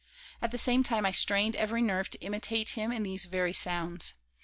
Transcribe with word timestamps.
At 0.41 0.49
the 0.49 0.57
same 0.57 0.81
time 0.81 1.05
I 1.05 1.11
strained 1.11 1.55
every 1.55 1.79
nerve 1.79 2.09
to 2.09 2.21
imitate 2.21 2.71
him 2.71 2.91
in 2.91 3.03
these 3.03 3.25
very 3.25 3.53
sounds. 3.53 4.15